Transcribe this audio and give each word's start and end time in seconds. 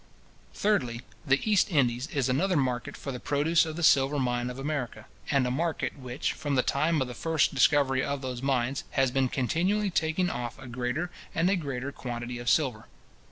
Thirdly, 0.55 1.01
the 1.27 1.39
East 1.47 1.69
Indies 1.69 2.07
is 2.07 2.27
another 2.27 2.57
market 2.57 2.97
for 2.97 3.11
the 3.11 3.19
produce 3.19 3.67
of 3.67 3.75
the 3.75 3.83
silver 3.83 4.17
mines 4.17 4.49
of 4.49 4.57
America, 4.57 5.05
and 5.29 5.45
a 5.45 5.51
market 5.51 5.95
which, 5.99 6.33
from 6.33 6.55
the 6.55 6.63
time 6.63 7.03
of 7.03 7.07
the 7.07 7.13
first 7.13 7.53
discovery 7.53 8.03
of 8.03 8.23
those 8.23 8.41
mines, 8.41 8.83
has 8.97 9.11
been 9.11 9.29
continually 9.29 9.91
taking 9.91 10.31
off 10.31 10.57
a 10.57 10.65
greater 10.65 11.11
and 11.35 11.51
a 11.51 11.55
greater 11.55 11.91
quantity 11.91 12.39
of 12.39 12.49
silver. 12.49 12.87